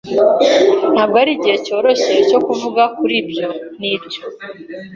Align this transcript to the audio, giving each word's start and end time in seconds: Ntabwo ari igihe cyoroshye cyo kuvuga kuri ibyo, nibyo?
Ntabwo 0.93 1.15
ari 1.23 1.31
igihe 1.37 1.57
cyoroshye 1.65 2.13
cyo 2.29 2.39
kuvuga 2.47 2.83
kuri 2.97 3.13
ibyo, 3.21 3.47
nibyo? 3.79 4.21